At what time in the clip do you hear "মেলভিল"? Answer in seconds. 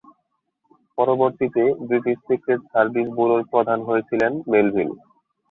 4.51-4.89